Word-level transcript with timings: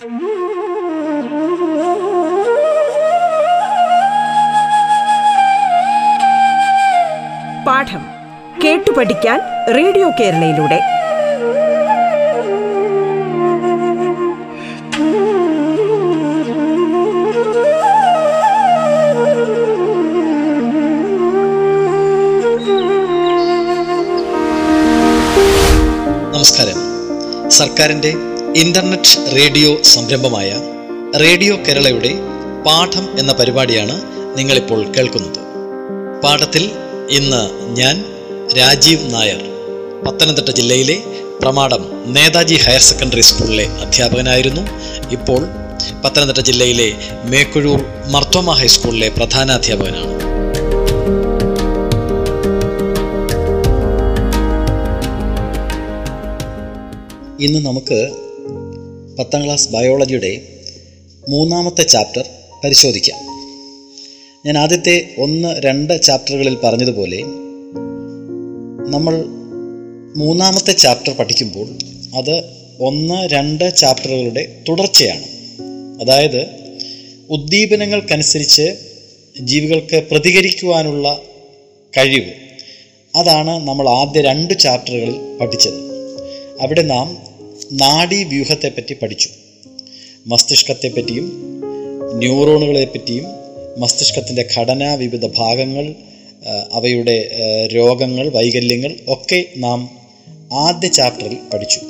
പാഠം 0.00 0.12
കേട്ടു 8.64 8.90
പഠിക്കാൻ 8.90 9.40
റേഡിയോ 9.74 10.10
കേരളയിലൂടെ. 10.20 10.80
നമസ്കാരം. 26.34 26.78
സർക്കാരിന്റെ 27.50 28.29
ഇന്റർനെറ്റ് 28.56 29.36
റേഡിയോ 29.36 29.82
സംരംഭമായ 29.82 30.50
റേഡിയോ 31.20 31.56
കേരളയുടെ 31.56 32.10
പാഠം 32.66 33.18
എന്ന 33.18 33.32
പരിപാടിയാണ് 33.32 34.02
നിങ്ങളിപ്പോൾ 34.38 34.92
കേൾക്കുന്നത്. 34.92 35.38
പാഠത്തിൽ 36.24 36.70
ഇന്ന് 37.10 37.42
ഞാൻ 37.76 38.04
രാജീവ് 38.58 39.14
നായർ 39.14 39.40
പത്തനംതിട്ട 40.06 40.48
ജില്ലയിലെ 40.48 41.02
പ്രമാടം 41.40 41.82
നേതാജി 42.06 42.54
ഹയർ 42.54 42.80
സെക്കൻഡറി 42.80 43.20
സ്കൂളിലെ 43.20 43.66
അധ്യാപകനായിരുന്നു. 43.66 44.60
ഇപ്പോൾ 45.10 45.46
പത്തനംതിട്ട 46.04 46.38
ജില്ലയിലെ 46.38 46.92
മേക്കുഴൂർ 47.24 47.82
മർത്തോമ 48.10 48.50
ഹൈസ്കൂളിലെ 48.52 49.08
പ്രധാനാധ്യാപകനാണ്. 49.08 50.20
ഇന്ന് 57.40 57.66
നമുക്ക് 57.66 58.29
പത്താം 59.20 59.44
ക്ലാസ് 59.44 59.68
ബയോളജിയുടെ 59.68 60.40
മൂന്നാമത്തെ 61.28 61.82
ചാപ്റ്റർ 61.82 62.24
പരിശോധിക്കാം. 62.64 63.18
ഞാൻ 64.46 64.58
ആദ്യത്തെ 64.58 65.08
ഒന്ന് 65.18 65.60
രണ്ട് 65.60 66.02
ചാപ്റ്ററുകളിൽ 66.02 66.56
പറഞ്ഞതുപോലെ 66.64 67.22
നമ്മൾ 68.90 69.24
മൂന്നാമത്തെ 70.16 70.72
ചാപ്റ്റർ 70.72 71.12
പഠിക്കുമ്പോൾ 71.12 71.68
അത് 72.16 72.44
ഒന്ന് 72.80 73.28
രണ്ട് 73.28 73.76
ചാപ്റ്ററുകളുടെ 73.76 74.62
തുടർച്ചയാണ്. 74.68 75.24
അതായത് 76.02 76.46
ഉദ്ദീപനങ്ങൾക്കനുസരിച്ച് 77.30 78.76
ജീവികൾക്ക് 79.40 80.04
പ്രതികരിക്കുവാനുള്ള 80.10 81.20
കഴിവ്. 81.98 82.30
അതാണ് 83.16 83.68
നമ്മൾ 83.68 83.88
ആദ്യ 83.88 84.20
രണ്ട് 84.20 84.58
ചാപ്റ്ററുകളിൽ 84.58 85.38
പഠിച്ചത്. 85.40 85.74
അവിടെ 86.60 86.82
നാം 86.82 87.29
നാഡീവ്യൂഹത്തെപ്പറ്റി 87.72 88.94
പഠിച്ചു. 88.94 89.28
മസ്തിഷ്കത്തെപ്പറ്റിയും 90.26 91.26
ന്യൂറോണുകളെപ്പറ്റിയും 92.14 93.24
മസ്തിഷ്കത്തിന്റെ 93.78 94.48
ഘടന 94.56 94.94
വിവിധ 94.94 95.26
ഭാഗങ്ങൾ 95.26 95.94
അവയുടെ 96.72 97.30
രോഗങ്ങൾ 97.76 98.28
വൈകല്യങ്ങൾ 98.28 98.96
ഒക്കെ 99.08 99.44
നാം 99.56 99.98
ആദ്യ 100.52 100.88
ചാപ്റ്ററിൽ 100.88 101.36
പഠിച്ചു. 101.54 101.80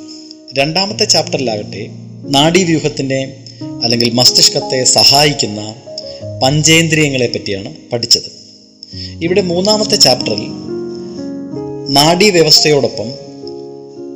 രണ്ടാമത്തെ 0.53 1.05
ചാപ്റ്ററിലാകട്ടെ 1.05 1.87
നാഡീവ്യൂഹത്തിന്റെ 2.29 3.37
അല്ലെങ്കിൽ 3.83 4.09
മസ്തിഷ്കത്തെ 4.13 4.83
സഹായിക്കുന്ന 4.83 5.75
പഞ്ചേന്ദ്രിയങ്ങളെ 6.43 7.27
പറ്റിയാണ് 7.27 7.75
പഠിച്ചത്. 7.93 8.31
ഇവിടെ 9.21 9.41
മൂന്നാമത്തെ 9.41 9.95
ചാപ്റ്ററിൽ 9.95 10.47
നാഡീവ്യവസ്ഥയോടൊപ്പം 11.89 13.30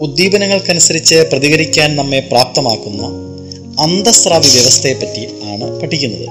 ഉദ്ദീപനങ്ങൾക്കനുസരിച്ച് 0.01 1.15
പ്രതികരിക്കാൻ 1.15 1.95
നമ്മെ 1.95 2.19
പ്രാപ്തമാക്കുന്ന 2.19 3.01
അന്തസ്രാവി 3.81 4.47
വ്യവസ്ഥയെപ്പറ്റി 4.47 5.27
ആണ് 5.43 5.81
പഠിക്കുന്നത്. 5.81 6.29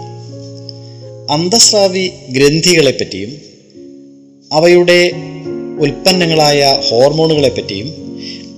അന്തസ്രാവി 1.31 2.11
ഗ്രന്ഥികളെപ്പറ്റിയും 2.31 3.33
അവയുടെ 4.53 5.13
ഉൽപ്പന്നങ്ങളായ 5.81 6.81
ഹോർമോണുകളെപ്പറ്റിയും 6.91 7.93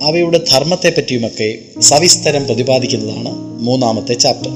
അവയുടെ 0.02 0.40
ധർമ്മത്തെപ്പറ്റിയുമൊക്കെ 0.50 1.58
സവിസ്തരം 1.80 2.46
പ്രതിപാദിക്കുന്നതാണ് 2.46 3.28
മൂന്നാമത്തെ 3.62 4.14
ചാപ്റ്റർ. 4.14 4.50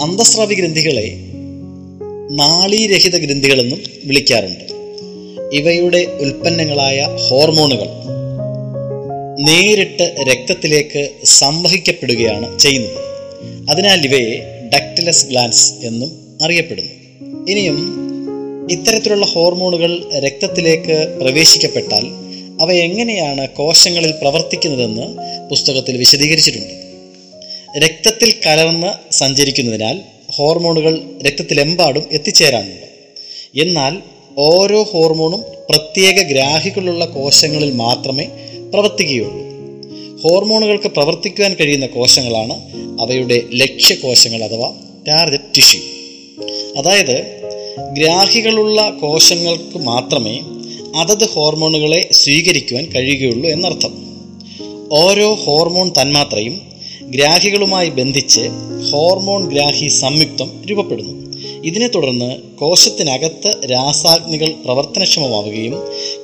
അന്തസ്രാവി 0.00 0.54
ഗ്രന്ഥികളെ 0.54 1.16
നാളീരഹിത 2.30 3.16
ഗ്രന്ഥികളെന്നും 3.16 3.78
വിളിക്കാറുണ്ട്. 4.04 4.68
ഇവയുടെ 5.52 6.18
ഉൽപ്പന്നങ്ങളായ 6.20 7.08
ഹോർമോണുകൾ 7.28 8.17
നേരിട്ട് 9.38 10.16
രക്തത്തിലേക്ക് 10.22 11.10
സംവഹിക്കപ്പെടുകയാണ് 11.24 12.58
ചെയ്യുന്നത്. 12.58 12.98
അതിനാൽ 13.70 14.04
ഇവയെ 14.04 14.38
ഡക്റ്റിലസ് 14.74 15.26
ഗ്ലാൻസ് 15.26 15.72
എന്നും 15.82 16.38
അറിയപ്പെടുന്നു. 16.42 16.92
ഇനിയും 17.50 17.78
ഇത്തരത്തിലുള്ള 18.70 19.26
ഹോർമോണുകൾ 19.26 20.10
രക്തത്തിലേക്ക് 20.18 21.18
പ്രവേശിക്കപ്പെട്ടാൽ 21.20 22.06
അവ 22.60 22.72
എങ്ങനെയാണ് 22.72 23.48
കോശങ്ങളിൽ 23.48 24.10
പ്രവർത്തിക്കുന്നതെന്ന് 24.10 25.02
പുസ്തകത്തിൽ 25.50 25.96
വിശദീകരിച്ചിട്ടുണ്ട്. 25.96 26.74
രക്തത്തിൽ 27.84 28.34
കലർന്ന് 28.46 29.12
സഞ്ചരിക്കുന്നതിനാൽ 29.12 30.00
ഹോർമോണുകൾ 30.30 31.00
രക്തത്തിലെമ്പാടും 31.26 32.04
എത്തിച്ചേരാനുണ്ട് 32.12 32.88
എന്നാൽ 33.60 33.98
ഓരോ 34.38 34.82
ഹോർമോണും 34.82 35.44
പ്രത്യേക 35.70 36.22
ഗ്രാഹികളുള്ള 36.22 37.04
കോശങ്ങളിൽ 37.04 37.72
മാത്രമേ 37.72 38.28
പ്രവർത്തിക്കുകയുള്ളൂ. 38.70 39.48
ഹോർമോണുകൾക്ക് 40.22 40.88
പ്രവർത്തിക്കുവാൻ 40.88 41.54
കഴിയുന്ന 41.54 41.86
കോശങ്ങളാണ് 41.86 42.52
അവയുടെ 43.00 43.42
ലക്ഷ്യ 43.54 43.94
കോശങ്ങൾ 43.94 44.44
അഥവാ 44.44 44.72
ടാർഗറ്റ് 45.08 45.54
ടിഷ്യൂ 45.56 45.80
അതായത് 46.76 47.38
ഗ്രാഹികളുള്ള 47.92 48.90
കോശങ്ങൾക്ക് 48.90 49.78
മാത്രമേ 49.78 50.40
അതത് 50.96 51.28
ഹോർമോണുകളെ 51.28 52.08
സ്വീകരിക്കുവാൻ 52.12 52.84
കഴിയുകയുള്ളൂ 52.84 53.50
എന്നർത്ഥം. 53.50 53.92
ഓരോ 54.92 55.34
ഹോർമോൺ 55.34 55.92
തന്മാത്രയും 56.02 56.62
ഗ്രാഹികളുമായി 57.02 57.88
ബന്ധിച്ച് 57.88 58.40
ഹോർമോൺ 58.92 59.48
ഗ്രാഹി 59.48 59.88
സംയുക്തം 59.88 60.64
രൂപപ്പെടുന്നു. 60.70 61.38
ഇതിനെ 61.64 61.88
തുടർന്ന് 61.88 62.36
കോശത്തിനകത്ത് 62.36 63.72
രാസാഗ്നികൾ 63.72 64.52
പ്രവർത്തനക്ഷമമാവുകയും 64.64 65.74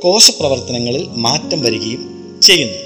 കോശപ്രവർത്തനങ്ങളിൽ 0.02 1.06
മാറ്റം 1.10 1.62
വരികയും 1.62 2.13
ചെയ്യുന്നു. 2.44 2.78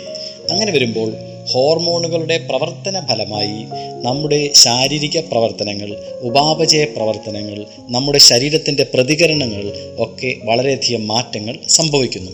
അങ്ങനെ 0.53 0.73
വരുമ്പോൾ 0.73 1.13
ഹോർമോണുകളുടെ 1.51 2.47
പ്രവർത്തന 2.49 3.07
ഫലമായി 3.07 3.65
നമ്മുടെ 4.03 4.51
ശാരീരിക 4.55 5.21
പ്രവർത്തനങ്ങൾ 5.21 5.97
ഉപാപചയ 6.21 6.85
പ്രവർത്തനങ്ങൾ 6.85 7.67
നമ്മുടെ 7.89 8.19
ശരീരത്തിന്റെ 8.19 8.87
പ്രതികരണങ്ങൾ 8.95 9.73
ഒക്കെ 9.99 10.35
വളരെയധികം 10.45 11.09
മാറ്റങ്ങൾ 11.09 11.59
സംഭവിക്കുന്നു. 11.69 12.31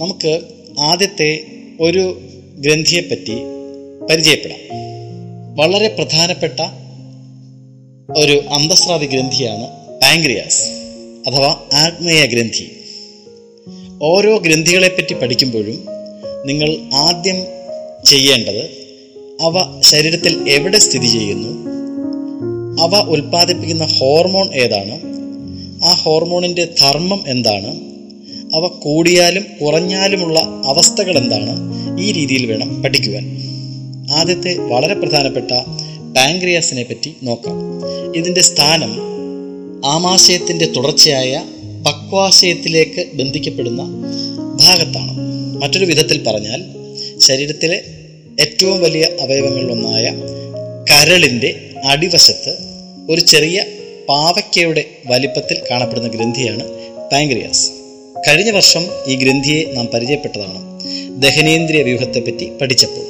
നമുക്ക് 0.00 0.40
ആദ്യത്തെ 0.80 1.40
ഒരു 1.80 2.20
ഗ്രന്ഥിയെപ്പറ്റി 2.58 3.34
പരിചയപ്പെടാം. 4.10 4.60
വളരെ 5.56 5.88
പ്രധാനപ്പെട്ട 5.88 6.60
ഒരു 8.18 8.42
അന്തസ്രാവി 8.50 9.06
ഗ്രന്ഥിയാണ് 9.06 9.66
പാങ്ക്രിയാസ് 10.02 10.64
അഥവാ 11.26 11.62
ആഗ്നേയ 11.72 12.26
ഗ്രന്ഥി. 12.26 12.70
ഓരോ 14.02 14.38
ഗ്രന്ഥികളെപ്പറ്റി 14.38 15.14
പഠിക്കുമ്പോഴും 15.14 15.99
നിങ്ങൾ 16.46 16.76
ആദ്യം 16.94 17.36
ചെയ്യേണ്ടത് 18.06 18.80
അവ 19.40 19.80
ശരീരത്തിൽ 19.80 20.50
എവിടെ 20.50 20.78
സ്ഥിതി 20.78 21.06
ചെയ്യുന്നു? 21.06 21.48
അവ 22.82 23.08
ഉൽപ്പാദിപ്പിക്കുന്ന 23.08 23.84
ഹോർമോൺ 23.84 24.54
ഏതാണ്? 24.54 25.00
ആ 25.84 25.94
ഹോർമോണിന്റെ 25.94 26.64
ധർമ്മം 26.64 27.24
എന്താണ്? 27.26 27.80
അവ 28.54 28.66
കൂടിയാലും 28.66 29.44
കുറഞ്ഞാലുമുള്ള 29.62 30.38
അവസ്ഥകൾ 30.64 31.18
എന്താണ്? 31.18 31.50
ഈ 32.00 32.12
രീതിയിൽ 32.12 32.46
വേണം 32.46 32.82
പഠിക്കുവാൻ. 32.82 33.38
ആദ്യത്തെ 34.12 34.56
വളരെ 34.58 34.94
പ്രധാനപ്പെട്ട 34.94 35.50
പാങ്ക്രിയാസിനെ 36.16 36.82
പറ്റി 36.82 37.14
നോക്കാം. 37.22 37.54
ഇതിന്റെ 38.16 38.40
സ്ഥാനം 38.40 38.96
ആമാശയത്തിന്റെ 39.86 40.66
തുടർച്ചയായ 40.76 41.42
പക്വാശയത്തിലേക്ക് 41.86 43.06
ബന്ധിക്കപ്പെടുന്ന 43.14 43.82
ഭാഗത്താണ്. 44.60 45.29
മറ്റൊരു 45.60 45.84
വിധത്തിൽ 45.84 46.22
പറഞ്ഞാൽ 46.22 46.64
ശരീരത്തിലെ 47.18 47.82
ഏറ്റവും 48.40 48.82
വലിയ 48.82 49.08
അവയവങ്ങളിലൊന്നായ 49.20 50.12
കരളിന്റെ 50.90 51.70
അടിവശത്ത് 51.84 52.56
ഒരു 53.10 53.20
ചെറിയ 53.20 53.64
പാവയ്ക്കയുടെ 54.08 54.84
വലിപ്പത്തിൽ 55.06 55.58
കാണപ്പെടുന്ന 55.70 56.08
ഗ്രന്ഥിയാണ് 56.08 56.68
പാങ്ക്രിയാസ്. 57.12 57.70
കഴിഞ്ഞ 58.28 58.50
വർഷം 58.50 58.86
ഈ 59.06 59.14
ഗ്രന്ഥിയെ 59.14 59.64
നാം 59.72 59.86
പരിചയപ്പെട്ടതാണ്. 59.86 60.80
ദഹനേന്ദ്രിയ 61.22 61.82
വ്യൂഹത്തെപ്പറ്റി 61.82 62.50
പഠിച്ചപ്പോൾ. 62.60 63.06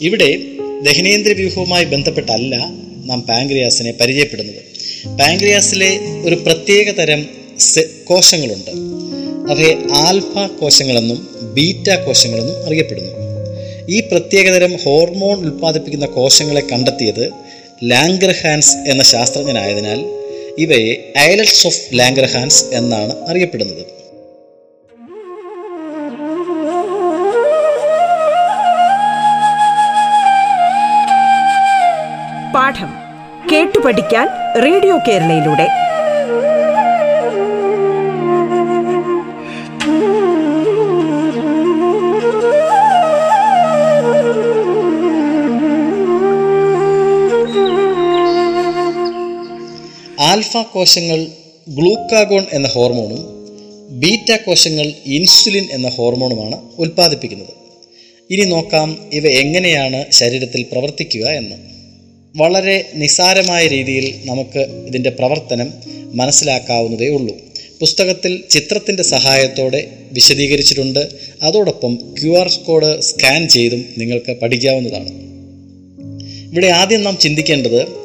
ഇവിടെ 0.00 0.38
ദഹനേന്ദ്രിയ 0.82 1.34
വ്യൂഹവുമായി 1.34 1.84
ബന്ധപ്പെട്ടല്ല 1.84 2.56
നാം 3.04 3.22
പാങ്ക്രിയാസിനെ 3.22 3.92
പരിചയപ്പെടുന്നത്. 3.92 4.62
പാങ്ക്രിയാസിലെ 5.18 5.98
ഒരു 6.24 6.34
പ്രത്യേക 6.34 6.90
തരം 6.90 7.28
കോശങ്ങളുണ്ട്. 8.04 8.70
അവയെ 9.50 9.76
ആൽഫ 9.94 10.50
കോശങ്ങളെന്നും 10.50 11.28
ബീറ്റ 11.42 12.04
കോശങ്ങളെന്നും 12.06 12.66
അറിയപ്പെടുന്നു. 12.66 13.12
ഈ 13.88 14.00
പ്രത്യേകതരം 14.00 14.76
ഹോർമോൺ 14.84 15.38
ഉൽപ്പാദിപ്പിക്കുന്ന 15.38 16.06
കോശങ്ങളെ 16.06 16.60
കണ്ടെത്തിയത് 16.60 17.30
ലാംഗ്രഹാൻസ് 17.84 18.76
എന്ന 18.76 19.02
ശാസ്ത്രജ്ഞനായതിനാൽ 19.02 20.04
ഇവയെ 20.58 21.12
ഐലറ്റ്സ് 21.18 21.66
ഓഫ് 21.66 21.80
ലാംഗ്രഹാൻസ് 21.92 22.64
എന്നാണ് 22.72 23.14
അറിയപ്പെടുന്നത്. 23.28 23.86
പാഠം 32.54 32.90
കേട്ടു 33.52 33.78
പഠിക്കാൻ 33.78 34.28
റേഡിയോ 34.62 34.98
കേരളയിലൂടെ. 34.98 35.81
ആൽഫ 50.22 50.56
കോശങ്ങൾ 50.56 51.26
ഗ്ലൂക്കാഗോൺ 51.68 52.46
എന്ന 52.52 52.68
ഹോർമോണും 52.68 53.42
ബീറ്റ 54.00 54.36
കോശങ്ങൾ 54.46 54.92
ഇൻസുലിൻ 55.06 55.68
എന്ന 55.72 55.88
ഹോർമോണുമാണ് 55.88 56.68
ഉൽപ്പാദിപ്പിക്കുന്നത്. 56.78 57.48
ഇനി 58.30 58.44
നോക്കാം 58.44 59.10
ഇവ 59.12 59.26
എങ്ങനെയാണ് 59.26 60.04
ശരീരത്തിൽ 60.10 60.66
പ്രവർത്തിക്കുക 60.72 61.26
എന്ന്. 61.26 61.56
വളരെ 62.36 62.90
നിസാരമായ 62.94 63.66
രീതിയിൽ 63.66 64.14
നമുക്ക് 64.24 64.58
ഇതിന്റെ 64.58 65.10
പ്രവർത്തനം 65.10 65.72
മനസ്സിലാക്കാവുന്നതേ 66.16 67.08
ഉള്ളൂ. 67.08 67.36
പുസ്തകത്തിൽ 67.80 68.44
ചിത്രത്തിന്റെ 68.50 69.02
സഹായത്തോടെ 69.02 69.88
വിശദീകരിച്ചിട്ടുണ്ട്. 70.12 71.08
അതോടൊപ്പം 71.42 72.14
ക്യു 72.22 72.30
ആർ 72.30 72.50
കോഡ് 72.64 73.00
സ്കാൻ 73.00 73.48
ചെയ്തും 73.48 73.84
നിങ്ങൾക്ക് 73.98 74.32
പഠിക്കാവുന്നതാണ്. 74.32 75.08
ഇവിടെ 76.52 76.66
ആദ്യം 76.66 77.02
നാം 77.02 77.18
ചിന്തിക്കേണ്ടത് 77.18 78.01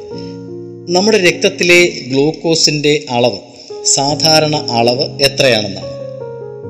നമ്മുടെ 0.90 1.18
രക്തത്തിലെ 1.18 1.86
ഗ്ലൂക്കോസിന്റെ 2.08 3.06
അളവ് 3.10 3.40
സാധാരണ 3.86 4.56
അളവ് 4.56 5.22
എത്രയാണെന്നാണ്. 5.24 5.88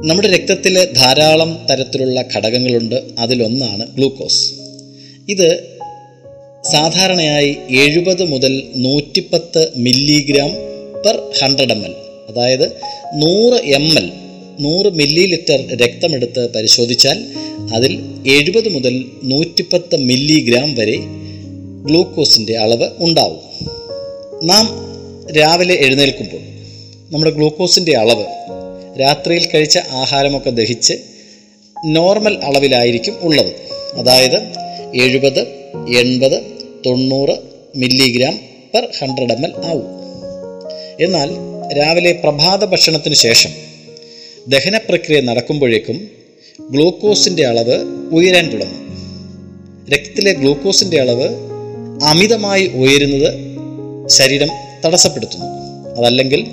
നമ്മുടെ 0.07 0.27
രക്തത്തിൽ 0.27 0.87
ധാരാളം 0.93 1.67
തരത്തിലുള്ള 1.69 2.25
ഘടകങ്ങളുണ്ട് 2.35 3.03
അതിലൊന്നാണ് 3.19 3.95
ഗ്ലൂക്കോസ്. 3.95 4.51
ഇത് 5.29 5.59
സാധാരണയായി 6.71 7.55
എഴുപത് 7.69 8.23
മുതൽ 8.23 8.63
നൂറ്റിപ്പത്ത് 8.75 9.71
milligram 9.75 10.51
per 11.05 11.17
hundred 11.39 11.71
M 11.71 11.85
L 11.85 11.95
അതായത് 12.29 12.71
നൂറ് 13.13 13.53
എം 13.53 13.87
എൽ 13.97 14.11
നൂറ് 14.59 14.85
മില്ലി 14.85 15.25
ലിറ്റർ 15.25 15.77
രക്തമെടുത്ത് 15.77 16.53
പരിശോധിച്ചാൽ 16.55 17.25
അതിൽ 17.73 17.99
എഴുപത് 18.29 18.69
മുതൽ 18.69 19.05
നൂറ്റിപ്പത്ത് 19.23 19.95
മില്ലിഗ്രാം 19.95 20.75
വരെ 20.75 20.97
ഗ്ലൂക്കോസിന്റെ 21.85 22.57
അളവ് 22.57 22.89
ഉണ്ടാവും. 22.99 23.47
നാം 24.44 24.69
രാവിലെ 25.34 25.75
എഴുന്നേൽക്കുമ്പോൾ 25.75 26.42
നമ്മുടെ 27.13 27.31
ഗ്ലൂക്കോസിന്റെ 27.31 27.98
അളവ് 27.98 28.25
രാത്രിയിൽ 29.00 29.50
കഴിച്ച 29.54 29.78
ആഹാരമൊക്കെ 29.78 30.50
ദഹിച്ച് 30.50 30.94
നോർമൽ 31.86 32.38
അളവിലായിരിക്കും 32.44 33.16
ഉള്ളത്. 33.22 33.54
അതായത് 33.94 34.38
എഴുപത് 34.95 35.39
എൺപത് 36.00 36.44
തൊണ്ണൂറ് 36.86 37.30
milligram 37.75 38.39
per 38.74 38.88
hundred 39.00 39.31
M 39.31 39.45
L 39.45 39.54
ആവും. 39.66 39.86
എന്നാൽ 41.00 41.30
രാവിലെ 41.74 42.12
പ്രഭാത 42.12 42.66
ഭക്ഷണത്തിന് 42.66 43.13
ശേഷം 43.13 43.50
ദഹന 44.48 44.78
പ്രക്രിയ 44.78 45.22
നടക്കുമ്പോഴേക്കും 45.22 46.10
ഗ്ലൂക്കോസിന്റെ 46.69 47.45
അളവ് 47.45 47.75
ഉയരാൻ 48.13 48.50
തുടങ്ങും. 48.50 48.88
രക്തത്തിലെ 49.94 50.34
ഗ്ലൂക്കോസിന്റെ 50.34 51.00
അളവ് 51.00 51.28
അമിതമായി 52.04 52.68
ഉയരുന്നത് 52.68 53.46
ശരീരം 54.07 54.48
തടസ്സപ്പെടുത്തുന്നു. 54.86 55.45
അതല്ലെങ്കിൽ 55.98 56.45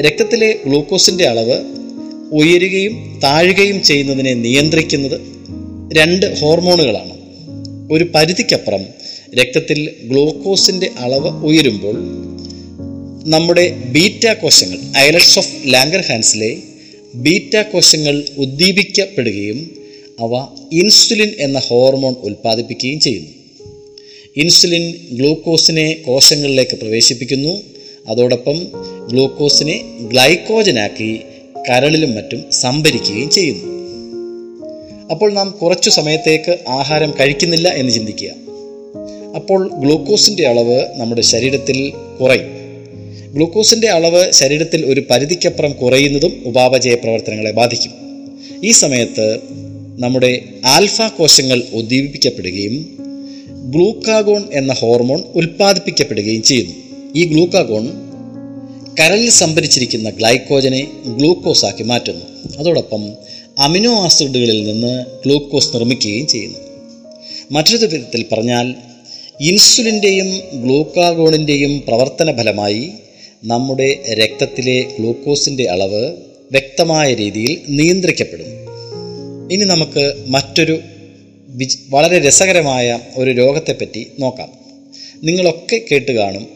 രക്തത്തിലെ 0.00 0.58
ഗ്ലൂക്കോസിന്റെ 0.66 1.24
അളവ് 1.24 1.60
ഉയരുകയും 2.32 3.20
താഴുകയും 3.24 3.82
ചെയ്യുന്നതിനെ 3.82 4.34
നിയന്ത്രിക്കുന്നത് 4.34 5.20
രണ്ട് 5.98 6.38
ഹോർമോണുകളാണ്. 6.40 7.12
ഒരു 7.92 8.04
പരിധിക്കപ്പുറം 8.14 8.84
രക്തത്തിൽ 9.40 9.90
ഗ്ലൂക്കോസിന്റെ 10.04 10.90
അളവ് 10.98 11.44
ഉയരുമ്പോൾ 11.44 11.96
നമ്മുടെ 13.30 13.70
ബീറ്റ 13.70 14.32
കോശങ്ങൾ 14.32 14.78
ഐലറ്റ്സ് 14.98 15.38
ഓഫ് 15.38 15.54
ലാംഗർഹാൻസിലെ 15.66 16.56
ബീറ്റ 17.14 17.56
കോശങ്ങൾ 17.62 18.24
ഉദ്ദീപിക്കപ്പെടുകയും 18.38 19.70
അവ 20.20 20.46
ഇൻസുലിൻ 20.72 21.30
എന്ന 21.38 21.58
ഹോർമോൺ 21.58 22.14
ഉൽപ്പാദിപ്പിക്കുകയും 22.14 23.00
ചെയ്യുന്നു. 23.00 23.41
ഇൻസുലിൻ 24.36 24.94
ഗ്ലൂക്കോസിനെ 25.12 25.96
കോശങ്ങളിലേക്ക് 26.06 26.76
പ്രവേശിപ്പിക്കുന്നു. 26.76 27.62
അതോടൊപ്പം 28.08 28.66
ഗ്ലൂക്കോസിനെ 29.10 29.80
ഗ്ലൈക്കോജനാക്കി 30.00 31.20
കരളിലും 31.68 32.14
മറ്റും 32.14 32.44
സംഭരിക്കുകയും 32.52 33.30
ചെയ്യുന്നു. 33.30 33.64
അപ്പോൾ 35.10 35.32
നാം 35.32 35.58
കുറച്ചു 35.62 35.90
സമയത്തേക്ക് 35.90 36.58
ആഹാരം 36.68 37.14
കഴിക്കുന്നില്ല 37.20 37.68
എന്ന് 37.68 37.92
ചിന്തിക്കുക. 37.92 38.30
അപ്പോൾ 39.36 39.68
ഗ്ലൂക്കോസിന്റെ 39.68 40.46
അളവ് 40.46 40.86
നമ്മുടെ 40.96 41.20
ശരീരത്തിൽ 41.20 41.92
കുറയും. 42.20 42.48
ഗ്ലൂക്കോസിന്റെ 43.34 43.88
അളവ് 43.88 44.32
ശരീരത്തിൽ 44.32 44.86
ഒരു 44.86 45.02
പരിധിക്കപ്പുറം 45.10 45.72
കുറയുന്നതും 45.72 46.42
ഉപാപചയ 46.46 46.94
പ്രവർത്തനങ്ങളെ 46.94 47.50
ബാധിക്കും. 47.50 47.92
ഈ 48.64 48.70
സമയത്ത് 48.70 49.38
നമ്മുടെ 49.98 50.42
ആൽഫ 50.64 51.02
കോശങ്ങൾ 51.02 51.62
ഉദ്ദീപിക്കപ്പെടുകയും 51.72 53.01
ഗ്ലൂക്കാഗോൺ 53.72 54.44
എന്ന 54.52 54.72
ഹോർമോൺ 54.72 55.22
ഉൽപ്പാദിപ്പിക്കപ്പെടുകയും 55.34 56.42
ചെയ്യുന്നു. 56.42 56.74
ഈ 57.16 57.24
ഗ്ലൂക്കാഗോൺ 57.24 57.88
കരളിൽ 59.00 59.30
സംഭരിച്ചിരിക്കുന്ന 59.30 60.10
ഗ്ലൈക്കോജനെ 60.10 60.86
ഗ്ലൂക്കോസാക്കി 61.06 61.82
മാറ്റുന്നു. 61.82 62.24
അതോടൊപ്പം 62.58 63.12
അമിനോ 63.58 64.04
ആസിഡുകളിൽ 64.04 64.64
നിന്ന് 64.64 65.06
ഗ്ലൂക്കോസ് 65.24 65.74
നിർമ്മിക്കുകയും 65.74 66.26
ചെയ്യുന്നു. 66.26 66.58
മറ്റൊരു 67.52 67.76
വിധത്തിൽ 67.76 68.24
പറഞ്ഞാൽ 68.32 68.74
ഇൻസുലിന്റെയും 69.40 70.60
ഗ്ലൂക്കാഗോണിന്റെയും 70.62 71.82
പ്രവർത്തന 71.88 72.36
ഫലമായി 72.36 72.90
നമ്മുടെ 73.44 73.98
രക്തത്തിലെ 74.12 74.82
ഗ്ലൂക്കോസിന്റെ 74.98 75.64
അളവ് 75.64 76.12
വ്യക്തമായ 76.50 77.14
രീതിയിൽ 77.14 77.60
നിയന്ത്രിക്കപ്പെടുന്നു. 77.68 78.56
ഇനി 79.54 79.64
നമുക്ക് 79.64 80.24
മറ്റൊരു 80.28 80.78
വളരെ 81.88 82.18
രസകരമായ 82.18 82.98
ഒരു 83.16 83.30
രോഗത്തെപ്പറ്റി 83.30 84.06
നോക്കാം. 84.18 84.50
നിങ്ങളൊക്കെ 85.24 85.80
കേട്ട് 85.90 86.12
കാണും. 86.12 86.46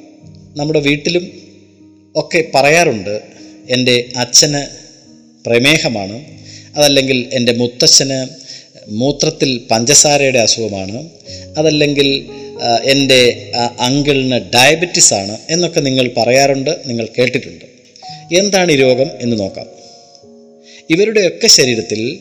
നമ്മുടെ 0.56 0.80
വീട്ടിലും 0.80 1.25
ഒക്കെ 2.16 2.44
പറയാറുണ്ട് 2.54 3.20
എന്റെ 3.70 4.04
അച്ഛന് 4.16 4.62
പ്രമേഹമാണ് 5.47 6.25
അതല്ലെങ്കിൽ 6.76 7.28
എന്റെ 7.32 7.52
മുത്തച്ഛന് 7.52 8.28
മൂത്രത്തിൽ 8.88 9.61
പഞ്ചസാരയുടെ 9.70 10.38
അസുഖമാണ് 10.38 11.11
അതല്ലെങ്കിൽ 11.59 12.09
എന്റെ 12.85 13.52
അങ്കിളിന് 13.80 14.38
ഡയബറ്റിസ് 14.54 15.14
ആണ് 15.14 15.38
എന്നൊക്കെ 15.50 15.80
നിങ്ങൾ 15.80 16.11
പറയാറുണ്ട് 16.16 16.70
നിങ്ങൾ 16.87 17.09
കേട്ടിട്ടുണ്ട്. 17.18 17.64
എന്താണ് 18.35 18.73
ഈ 18.73 18.76
രോഗം 18.76 19.09
എന്ന് 19.20 19.40
നോക്കാം. 19.40 19.66
ഇവരുടെയൊക്കെ 20.90 21.47
ശരീരത്തിൽ 21.47 22.18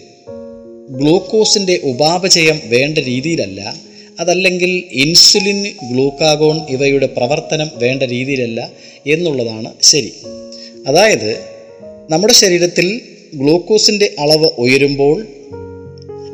ഗ്ലൂക്കോസിന്റെ 0.90 1.80
ഉപാപചയം 1.84 2.62
വേണ്ട 2.66 2.98
രീതിയിലല്ല 2.98 3.76
അതല്ലെങ്കിൽ 4.20 4.84
ഇൻസുലിൻ 4.92 5.64
ഗ്ലൂക്കാഗോൺ 5.64 6.60
ഇവയുടെ 6.70 7.06
പ്രവർത്തനം 7.06 7.70
വേണ്ട 7.76 8.04
രീതിയിലല്ല 8.04 8.72
എന്നുള്ളതാണ് 9.08 9.74
ശരി. 9.82 10.14
അതായത് 10.88 11.40
നമ്മുടെ 12.10 12.34
ശരീരത്തിൽ 12.34 13.02
ഗ്ലൂക്കോസിന്റെ 13.34 14.12
അളവ് 14.20 14.50
ഉയരുമ്പോൾ 14.58 15.28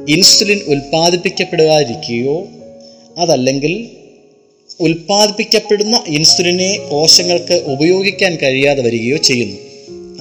ഇൻസുലിൻ 0.10 0.60
ഉൽപ്പാദിപ്പിക്കപ്പെടാതിരിക്കുകയോ 0.68 2.48
അതല്ലെങ്കിൽ 3.18 3.90
ഉൽപ്പാദിപ്പിക്കപ്പെടുന്ന 4.80 6.04
ഇൻസുലിനെ 6.08 6.78
കോശങ്ങൾക്ക് 6.92 7.54
ഉപയോഗിക്കാൻ 7.54 8.36
കഴിയാതെ 8.36 8.82
വരികയോ 8.82 9.18
ചെയ്യുന്നു. 9.18 9.58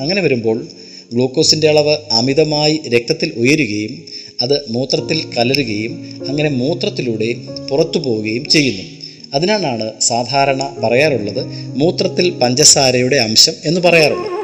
അങ്ങനെ 0.00 0.22
വരുമ്പോൾ 0.22 0.66
ഗ്ലൂക്കോസിന്റെ 1.12 1.68
അളവ് 1.68 1.96
അമിതമായി 2.12 2.80
രക്തത്തിൽ 2.88 3.32
ഉയരുകയും 3.36 4.09
അത് 4.42 4.66
മൂത്രത്തിൽ 4.70 5.30
കലരുകയും 5.38 6.20
അങ്ങനെ 6.28 6.50
മൂത്രത്തിലൂടെ 6.50 7.34
പുറത്തു 7.70 7.98
പോവുകയും 7.98 8.44
ചെയ്യുന്നു. 8.44 8.82
അതിനാണ് 9.34 10.00
സാധാരണ 10.00 10.76
പറയാറുള്ളത് 10.84 11.46
മൂത്രത്തിൽ 11.76 12.30
പഞ്ചസാരയുടെ 12.30 13.16
അംശം 13.16 13.52
എന്ന് 13.64 13.80
പറയാറുള്ളത്. 13.80 14.40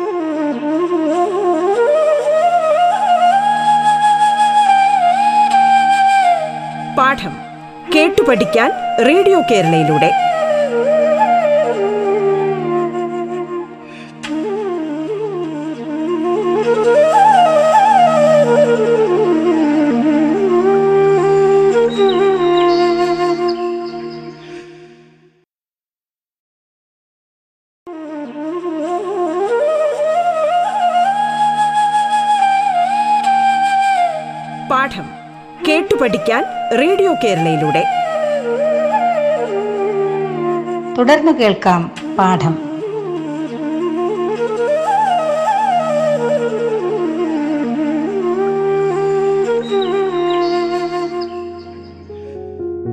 പാഠം 6.99 7.37
കേട്ടു 7.95 8.23
പഠിക്കാൻ 8.23 8.71
റേഡിയോ 9.09 9.41
കേരളയിലൂടെ. 9.41 10.25
റേഡിയോ 36.78 37.14
കേരളയിലൂടെ. 37.25 37.85
തുടർന്ന് 40.99 41.33
കേൾക്കാം 41.33 41.95
പാഠം. 42.18 42.66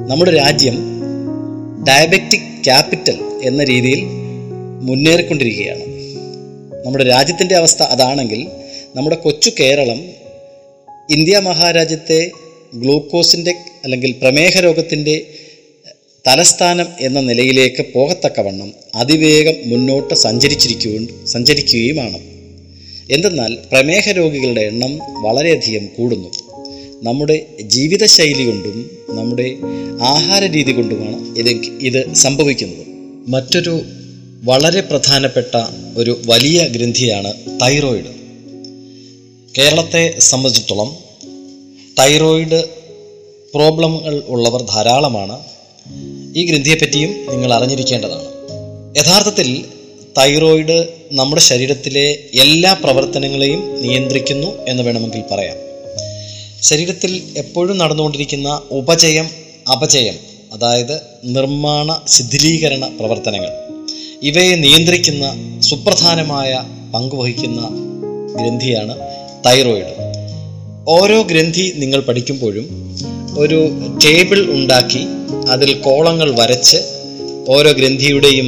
നമ്മുടെ 0.10 0.32
രാജ്യം 0.32 0.76
ഡയബറ്റിക് 1.88 2.64
ക്യാപിറ്റൽ 2.64 3.40
എന്ന 3.44 3.64
രീതിയിൽ 3.64 4.06
മുന്നേറിക്കൊണ്ടിരിക്കുകയാണ്. 4.82 5.82
നമ്മുടെ 6.86 7.04
രാജ്യത്തിന്റെ 7.04 7.56
അവസ്ഥ 7.56 7.84
അതാണെങ്കിൽ 7.84 8.48
നമ്മുടെ 8.96 9.16
കൊച്ചു 9.16 9.52
കേരളം 9.60 9.98
ഇന്ത്യ 11.10 11.40
മഹാരാജ്യത്തെ 11.40 12.32
ഗ്ലൂക്കോസിന്റെ 12.74 13.54
അല്ലെങ്കിൽ 13.84 14.12
പ്രമേഹ 14.12 14.60
രോഗത്തിന്റെ 14.60 15.26
തലസ്ഥാനം 16.28 16.86
എന്ന 17.00 17.20
നിലയിലേക്ക് 17.20 17.86
പോകത്തക്കവണ്ണം 17.94 18.74
അതിവേഗം 18.96 19.54
മുന്നോട്ട് 19.66 20.14
സഞ്ചരിച്ചിരിക്കുകയും 20.14 21.28
സഞ്ചരിക്കുകയുമാണ്. 21.28 22.18
എന്തെന്നാൽ 23.12 23.58
പ്രമേഹ 23.72 24.10
രോഗികളുടെ 24.10 24.62
എണ്ണം 24.62 25.00
വളരെയധികം 25.24 25.88
കൂടുന്നു. 25.98 26.30
നമ്മുടെ 27.04 27.46
ജീവിതശൈലി 27.62 28.46
കൊണ്ടും 28.46 28.92
നമ്മുടെ 29.10 29.56
ആഹാര 30.02 30.44
രീതി 30.44 30.72
കൊണ്ടുമാണ് 30.72 31.40
ഇത് 31.40 31.50
ഇത് 31.82 32.14
സംഭവിക്കുന്നത്. 32.14 32.88
മറ്റൊരു 33.28 33.82
വളരെ 34.44 34.82
പ്രധാനപ്പെട്ട 34.82 35.58
ഒരു 35.98 36.22
വലിയ 36.26 36.68
ഗ്രന്ഥിയാണ് 36.68 37.34
തൈറോയിഡ്. 37.62 38.24
കേരളത്തെ 39.58 40.20
സംബന്ധിച്ചിടത്തോളം 40.20 40.96
തൈറോയിഡ് 42.00 42.64
പ്രോബ്ലങ്ങൾ 43.56 44.24
ഉള്ളവർ 44.28 44.62
ധാരാളമാണ്. 44.62 45.44
ഈ 46.36 46.46
ഗ്രന്ഥിയെപ്പറ്റിയും 46.46 47.10
നിങ്ങൾ 47.30 47.54
അറിഞ്ഞിരിക്കേണ്ടതാണ്. 47.54 48.26
യഥാർത്ഥത്തിൽ 48.98 49.66
തൈറോയിഡ് 50.18 50.88
നമ്മുടെ 51.12 51.42
ശരീരത്തിലെ 51.42 52.20
എല്ലാ 52.34 52.74
പ്രവർത്തനങ്ങളെയും 52.74 53.82
നിയന്ത്രിക്കുന്നു 53.82 54.66
എന്ന് 54.68 54.84
വേണമെങ്കിൽ 54.84 55.24
പറയാം. 55.32 55.58
ശരീരത്തിൽ 56.62 57.24
എപ്പോഴും 57.38 57.78
നടന്നുകൊണ്ടിരിക്കുന്ന 57.78 58.62
ഉപചയം 58.72 59.30
അപചയം 59.72 60.16
അതായത് 60.54 61.02
നിർമ്മാണ 61.24 62.02
ശിഥിലീകരണ 62.08 62.98
പ്രവർത്തനങ്ങൾ 63.00 63.50
ഇവയെ 64.24 64.56
നിയന്ത്രിക്കുന്ന 64.56 65.34
സുപ്രധാനമായ 65.62 66.64
പങ്കുവഹിക്കുന്ന 66.94 67.62
ഗ്രന്ഥിയാണ് 68.36 69.00
തൈറോയിഡ്. 69.46 70.13
ഓരോ 70.88 71.22
ഗ്രന്ഥി 71.22 71.74
നിങ്ങൾ 71.76 72.00
പഠിക്കുമ്പോഴും 72.00 72.66
ഒരു 73.38 73.68
ടേബിൾ 74.06 74.52
ഉണ്ടാക്കി 74.52 75.08
അതിൽ 75.48 75.74
കോളങ്ങൾ 75.74 76.40
വരച്ച് 76.40 76.78
ഓരോ 77.48 77.72
ഗ്രന്ഥിയുടെയും 77.72 78.46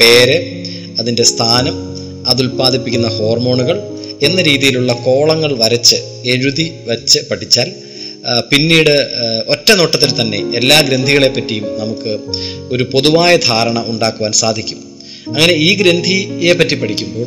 പേര് 0.00 0.66
അതിന്റെ 1.00 1.22
സ്ഥാനം 1.22 1.74
അതുൽപ്പാദിപ്പിക്കുന്ന 2.26 3.08
ഹോർമോണുകൾ 3.08 3.82
എന്ന 4.22 4.42
രീതിയിലുള്ള 4.42 4.92
കോളങ്ങൾ 4.92 5.52
വരച്ച് 5.52 5.96
എഴുതി 6.24 6.72
വച്ച് 6.86 7.18
പഠിച്ചാൽ 7.30 7.72
പിന്നീട് 8.50 9.08
ഒറ്റ 9.48 9.72
നോട്ടത്തിൽ 9.72 10.20
തന്നെ 10.20 10.38
എല്ലാ 10.54 10.80
ഗ്രന്ഥികളെ 10.80 11.28
പറ്റിയും 11.28 11.64
നമുക്ക് 11.78 12.18
ഒരു 12.70 12.84
പൊതുവായ 12.84 13.36
ധാരണ 13.36 13.84
ഉണ്ടാക്കുവാൻ 13.86 14.32
സാധിക്കും. 14.32 14.78
അങ്ങനെ 15.28 15.52
ഈ 15.52 15.74
ഗ്രന്ഥിയെ 15.74 16.52
പറ്റി 16.52 16.74
പഠിക്കുമ്പോൾ 16.74 17.26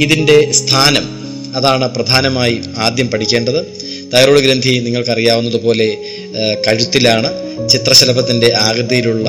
ഇതിന്റെ 0.00 0.52
സ്ഥാനം 0.52 1.29
അതാണ് 1.56 1.94
പ്രധാനമായി 1.94 2.60
ആദ്യം 2.78 3.10
പഠിക്കേണ്ടത്. 3.10 3.60
തൈറോയ്ഡ് 4.14 4.44
ഗ്രന്ഥി 4.44 4.78
നിങ്ങൾക്കറിയാവുന്നതുപോലെ 4.78 5.96
കഴുത്തിലാണ് 6.66 7.28
ചിത്രശലഭത്തിന്റെ 7.68 8.52
ആകൃതിയിലുള്ള 8.56 9.28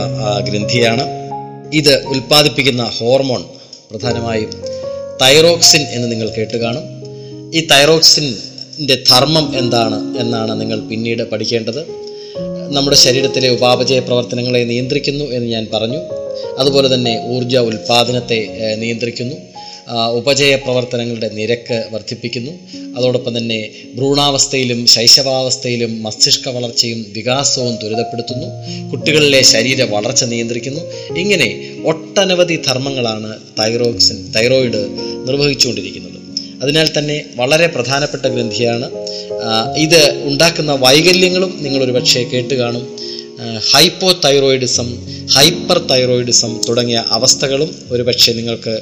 ഗ്രന്ഥിയാണ്. 0.49 1.03
ഇത് 1.73 2.05
ഉൽപ്പാദിപ്പിക്കുന്ന 2.05 2.83
ഹോർമോൺ 2.83 3.43
പ്രധാനമായും 3.91 4.51
തൈറോക്സിൻ 5.21 5.81
എന്ന് 5.81 6.11
നിങ്ങൾ 6.11 6.29
കേട്ട് 6.29 6.57
കാണും 6.57 6.83
ഈ 7.55 7.67
തൈറോക്സിന്റെ 7.71 8.97
ധർമ്മം 9.09 9.57
എന്താണ് 9.57 10.17
എന്നാണ് 10.17 10.61
നിങ്ങൾ 10.61 10.79
പിന്നീട് 10.79 11.23
പഠിക്കേണ്ടത്. 11.23 11.81
നമ്മുടെ 12.73 12.97
ശരീരത്തിലെ 12.97 13.49
ഉപാപചയ 13.49 13.99
പ്രവർത്തനങ്ങളെ 13.99 14.59
നിയന്ത്രിക്കുന്നു 14.63 15.25
എന്ന് 15.25 15.47
ഞാൻ 15.47 15.67
പറഞ്ഞു. 15.73 15.97
അതുപോലെ 16.59 16.93
തന്നെ 16.93 17.13
ഊർജ 17.27 17.57
ഉൽപാദനത്തെ 17.57 18.39
ഏഹ്, 18.61 18.81
നിയന്ത്രിക്കുന്നു. 18.81 19.35
ആ, 19.91 20.07
ഉപചയ 20.09 20.55
പ്രവർത്തനങ്ങളുടെ 20.55 21.29
നിരക്ക് 21.29 21.83
വർദ്ധിപ്പിക്കുന്നു. 21.91 22.51
അതോടൊപ്പം 22.97 23.37
തന്നെ 23.37 23.69
ഭ്രൂണാവസ്ഥയിലും 23.95 24.87
ശൈശവാവസ്ഥയിലും 24.87 26.03
മസ്തിഷ്ക 26.03 26.49
വളർച്ചയും 26.49 27.05
വികാസവും 27.09 27.75
ത്വരിതപ്പെടുത്തുന്നു. 27.75 28.47
കുട്ടികളിലെ 28.91 29.41
ശരീര 29.41 29.83
വളർച്ച 29.83 30.23
നിയന്ത്രിക്കുന്നു. 30.23 30.81
ഇങ്ങനെ 31.17 31.75
ഒട്ടനവധി 31.85 32.59
ധർമ്മങ്ങളാണ് 32.67 33.37
തൈറോക്സിൻ 33.59 34.31
തൈറോയിഡ് 34.31 34.87
നിർവഹിച്ചുകൊണ്ടിരിക്കുന്നത്. 35.27 36.11
അതിനാൽ 36.63 36.89
തന്നെ 36.97 37.25
വളരെ 37.35 37.67
പ്രധാനപ്പെട്ട 37.67 38.25
ഗ്രന്ഥിയാണ്. 38.25 38.91
ഇത് 39.77 40.23
ഉണ്ടാക്കുന്ന 40.23 40.71
വൈകല്യങ്ങളും 40.71 41.59
നിങ്ങൾ 41.61 41.83
ഒരുപക്ഷെ 41.83 42.23
കേട്ട് 42.23 42.53
കാണും 42.53 42.95
ഹൈപ്പോ 43.71 44.11
തൈറോയിഡിസം 44.25 44.87
ഹൈപ്പർ 45.35 45.77
തൈറോയിഡിസം 45.91 46.61
തുടങ്ങിയ 46.67 47.03
അവസ്ഥകളും 47.09 47.75
ഒരുപക്ഷെ 47.91 48.31
നിങ്ങൾക്ക് 48.31 48.73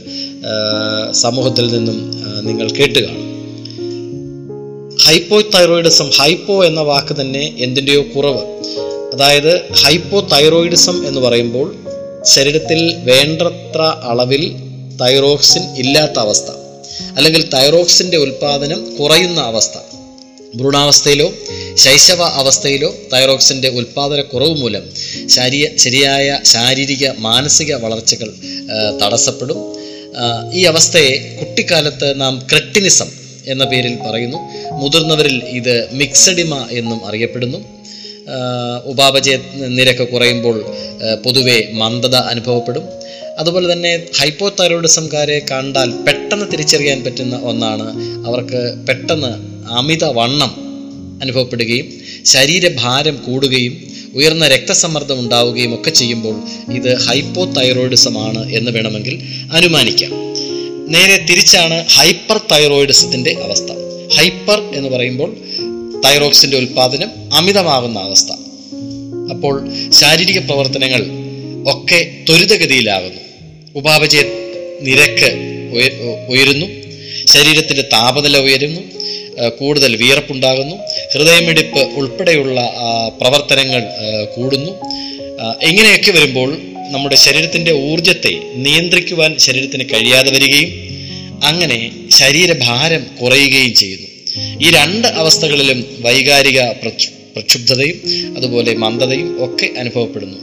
സമൂഹത്തിൽ 1.11 1.67
നിന്നും 1.71 1.97
നിങ്ങൾ 2.47 2.69
കേട്ട് 2.69 2.99
കാണും 2.99 3.25
ഹൈപ്പോ 5.05 5.41
തൈറോയിഡിസം 5.41 6.09
ഹൈപ്പോ 6.09 6.65
എന്ന 6.65 6.81
വാക്ക് 6.81 7.21
തന്നെ 7.21 7.55
എന്തിന്റെയോ 7.57 8.01
കുറവ്. 8.15 8.43
അതായത് 9.13 9.53
ഹൈപ്പോ 9.73 10.19
തൈറോയിഡിസം 10.33 11.07
എന്ന് 11.07 11.21
പറയുമ്പോൾ 11.21 11.75
ശരീരത്തിൽ 12.25 12.95
വേണ്ടത്ര 13.09 13.81
അളവിൽ 13.81 14.43
തൈറോക്സിൻ 15.01 15.63
ഇല്ലാത്ത 15.77 16.19
അവസ്ഥ. 16.19 16.49
അല്ലെങ്കിൽ 17.17 17.49
തൈറോക്സിന്റെ 17.49 18.17
ഉൽപ്പാദനം 18.17 18.95
കുറയുന്ന 18.95 19.39
അവസ്ഥ. 19.41 19.77
ഭ്രൂണാവസ്ഥയിലോ 20.55 21.33
ശൈശവ 21.75 22.23
അവസ്ഥയിലോ 22.23 22.95
തൈറോക്സിന്റെ 23.13 23.69
കുറവ് 24.21 24.55
മൂലം 24.55 24.83
ശരീര 25.27 25.67
ശരിയായ 25.77 26.39
ശാരീരിക 26.43 27.09
മാനസിക 27.17 27.75
വളർച്ചകൾ 27.75 28.33
തടസ്സപ്പെടും. 29.01 29.59
ഈ 30.53 30.63
അവസ്ഥയെ 30.63 31.37
കുട്ടിക്കാലത്ത് 31.39 32.21
നാം 32.21 32.47
ക്രെട്ടിനിസം 32.51 33.07
എന്ന 33.47 33.63
പേരിൽ 33.63 33.95
പറയുന്നു. 33.95 34.37
മുതിർന്നവരിൽ 34.71 35.43
ഇത് 35.43 35.93
മിക്സഡിമ 35.93 36.67
എന്നും 36.71 37.05
അറിയപ്പെടുന്നു. 37.05 37.57
ഉപാപചയ 38.85 39.37
നിരക്ക് 39.55 40.07
കുറയുമ്പോൾ 40.07 40.65
പൊതുവെ 41.25 41.69
മന്ദത 41.73 42.15
അനുഭവപ്പെടും. 42.15 42.83
അതുപോലെ 43.39 43.73
തന്നെ 43.73 44.03
ഹൈപ്പോ 44.19 44.49
തൈറോയിഡിസംകാരെ 44.49 45.41
കണ്ടാൽ 45.51 45.91
പെട്ടെന്ന് 45.91 46.45
തിരിച്ചറിയാൻ 46.51 47.03
പറ്റുന്ന 47.03 47.35
ഒന്നാണ് 47.35 47.87
അവർക്ക് 48.27 48.85
പെട്ടെന്ന് 48.87 49.48
അമിത 49.69 50.03
വണ്ണം 50.03 50.55
അനുഭവപ്പെടുകയും 51.21 51.85
ശരീരഭാരം 52.25 53.17
കൂടുകയും 53.25 53.89
ഉയർന്ന 54.13 54.47
രക്തസമ്മർദ്ദം 54.47 55.19
ഉണ്ടാവുകയും 55.19 55.73
ഒക്കെ 55.73 55.89
ചെയ്യുമ്പോൾ 55.89 56.41
ഇത് 56.73 56.97
ഹൈപ്പോ 56.97 57.45
തൈറോയിഡിസമാണ് 57.45 58.53
എന്ന് 58.53 58.71
വേണമെങ്കിൽ 58.71 59.19
അനുമാനിക്കാം. 59.53 60.11
നേരെ 60.91 61.25
തിരിച്ചാണ് 61.29 61.85
ഹൈപ്പർ 61.87 62.41
തൈറോയിഡിസത്തിന്റെ 62.51 63.35
അവസ്ഥ. 63.43 63.65
ഹൈപ്പർ 64.19 64.61
എന്ന് 64.73 64.89
പറയുമ്പോൾ 64.89 65.37
തൈറോക്സിന്റെ 66.05 66.57
ഉൽപ്പാദനം 66.57 67.33
അമിതമാകുന്ന 67.33 67.99
അവസ്ഥ. 67.99 68.31
അപ്പോൾ 69.31 69.69
ശാരീരിക 69.89 70.39
പ്രവർത്തനങ്ങൾ 70.39 71.05
ഒക്കെ 71.67 72.25
ത്വരിതഗതിയിലാകുന്നു. 72.29 73.19
ഉപാപചയ 73.75 74.21
നിരക്ക് 74.81 75.35
ഉയരുന്നു. 76.29 76.65
ശരീരത്തിന്റെ 77.25 77.81
താപനില 77.81 78.37
ഉയരുന്നു. 78.37 78.81
കൂടുതൽ 79.47 79.95
വിയർപ്പുണ്ടാകുന്നു. 79.95 80.75
ഹൃദയമിടിപ്പ് 81.13 81.79
ഉൾപ്പെടെയുള്ള 81.79 82.73
പ്രവർത്തനങ്ങൾ 83.21 83.83
കൂടുന്നു. 84.35 84.71
ഇങ്ങനെയൊക്കെ 85.63 86.11
വരുമ്പോൾ 86.11 86.57
നമ്മുടെ 86.91 87.15
ശരീരത്തിന്റെ 87.15 87.73
ഊർജത്തെ 87.73 88.41
നിയന്ത്രിക്കുവാൻ 88.55 89.37
ശരീരത്തിന് 89.37 89.83
കഴിയാതെ 89.83 90.31
വരികയും 90.31 90.69
അങ്ങനെ 91.43 91.91
ശരീരഭാരം 92.19 93.05
കുറയുകയും 93.21 93.75
ചെയ്യുന്നു. 93.75 94.07
ഈ 94.61 94.71
രണ്ട് 94.71 95.07
അവസ്ഥകളിലും 95.07 95.85
വൈകാരിക 95.99 96.61
പ്രക്ഷുബ്ധതയും 96.61 97.97
അതുപോലെ 98.37 98.73
മന്ദതയും 98.73 99.45
ഒക്കെ 99.45 99.69
അനുഭവപ്പെടുന്നു. 99.79 100.37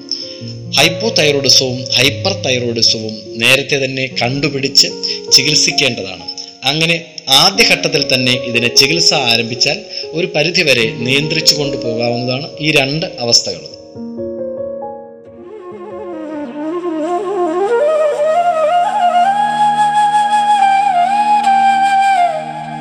ഹൈപ്പോ 0.71 1.09
തൈറോയിഡിസവും 1.09 1.85
ഹൈപ്പർ 1.95 2.33
തൈറോയിഡിസവും 2.33 3.15
നേരത്തെ 3.39 3.85
തന്നെ 3.85 4.07
കണ്ടുപിടിച്ച് 4.23 4.89
ചികിത്സിക്കേണ്ടതാണ്. 5.33 6.23
അങ്ങനെ 6.65 7.05
ആദ്യഘട്ടത്തിൽ 7.29 8.15
തന്നെ 8.15 8.33
ഇതിനെ 8.33 8.69
ചികിത്സ 8.69 9.15
ആരംഭിച്ചാൽ 9.15 9.85
ഒരു 10.13 10.27
പരിധിവരെ 10.27 10.93
നിയന്ത്രിച്ചു 10.93 11.55
കൊണ്ടുപോകാവുന്നതാണ് 11.55 12.51
ഈ 12.61 12.71
രണ്ട് 12.71 13.07
അവസ്ഥകളും. 13.21 13.73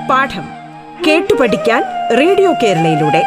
പാഠം 0.09 0.45
കേട്ടു 1.07 1.33
പഠിക്കാൻ 1.33 1.83
റേഡിയോ 2.17 2.53
കേരളയിലൂടെ. 2.63 3.23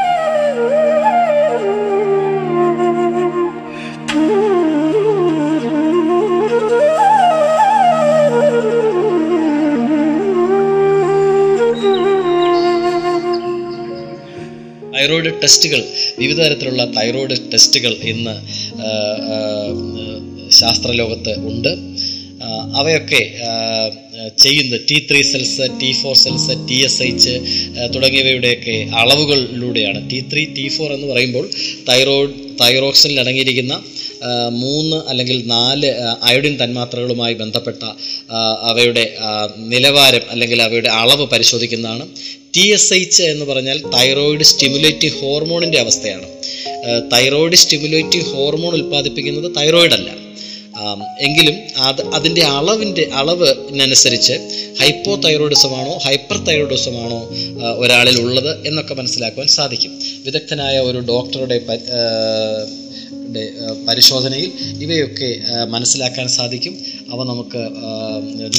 തൈറോയിഡ് 15.09 15.31
ടെസ്റ്റുകൾ 15.43 15.81
വിവിധ 16.19 16.39
തരത്തിലുള്ള 16.45 16.83
തൈറോയിഡ് 16.97 17.37
ടെസ്റ്റുകൾ 17.53 17.93
ഇന്ന് 18.13 18.35
ശാസ്ത്രലോകത്ത് 20.59 21.33
ഉണ്ട്. 21.51 21.71
അവയൊക്കെ 22.81 23.21
ചെയ്യുന്നത് 24.45 24.81
T 24.91 24.97
three 25.11 25.21
cells 25.31 25.67
T 25.81 25.91
four 26.01 26.15
cells 26.23 26.55
T 26.69 26.79
S 26.87 27.03
H 27.03 27.35
തുടങ്ങിയവയുടെയൊക്കെ 27.95 28.77
അളവുകളിലൂടെയാണ്. 29.01 30.11
ടി 30.11 30.19
ത്രീ 30.33 30.43
ടി 30.57 30.67
ഫോർ 30.77 30.93
എന്ന് 30.97 31.09
പറയുമ്പോൾ 31.13 31.47
തൈറോയിഡ് 31.89 32.37
തൈറോക്സിനിൽ 32.63 33.21
അടങ്ങിയിരിക്കുന്ന 33.25 33.75
മൂന്ന് 34.65 34.97
അല്ലെങ്കിൽ 35.11 35.39
നാല് 35.47 35.91
അയോഡിൻ 36.29 36.55
തന്മാത്രകളുമായി 36.63 37.35
ബന്ധപ്പെട്ട 37.43 37.83
അവയുടെ 38.71 39.05
നിലവാരം 39.73 40.25
അല്ലെങ്കിൽ 40.31 40.59
അവയുടെ 40.63 40.91
അളവ് 41.03 41.27
പരിശോധിക്കുന്നതാണ്. 41.35 42.07
ടി 42.57 42.73
എസ് 42.73 42.95
എച്ച് 42.95 43.23
എന്ന് 43.23 43.45
പറഞ്ഞാൽ 43.45 43.83
തൈറോയിഡ് 43.95 44.43
സ്റ്റിമുലേറ്റീവ് 44.43 45.19
ഹോർമോണിന്റെ 45.21 45.79
അവസ്ഥയാണ്. 45.79 46.27
തൈറോയിഡ് 47.13 47.57
സ്റ്റിമുലേറ്റീവ് 47.57 48.25
ഹോർമോൺ 48.25 48.75
ഉൽപ്പാദിപ്പിക്കുന്നത് 48.75 49.57
തൈറോയിഡ് 49.57 49.93
അല്ല. 49.93 50.11
എങ്കിലും 51.21 51.55
അത് 51.77 52.03
അതിന്റെ 52.17 52.43
അളവിന്റെ 52.43 53.09
അളവിനനുസരിച്ച് 53.13 54.33
ഹൈപ്പോ 54.81 55.17
തൈറോയിഡിസമാണോ 55.17 55.99
ഹൈപ്പർ 56.05 56.39
തൈറോയിഡിസമാണോ 56.45 57.31
ഒരാളിൽ 57.79 58.21
ഉള്ളത് 58.21 58.67
എന്നൊക്കെ 58.67 58.95
മനസ്സിലാക്കുവാൻ 58.95 59.49
സാധിക്കും. 59.49 59.93
വിദഗ്ധനായ 60.25 60.79
ഒരു 60.79 60.99
ഡോക്ടറുടെ 60.99 61.59
പരിശോധനയിൽ 63.89 64.51
ഇവയൊക്കെ 64.83 65.31
മനസ്സിലാക്കാൻ 65.65 66.29
സാധിക്കും. 66.29 66.79
അവ 67.13 67.25
നമുക്ക് 67.25 67.63